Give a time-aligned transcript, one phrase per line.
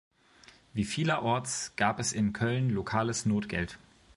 [0.73, 3.77] Wie vielerorts gab es in Köln lokales Notgeld.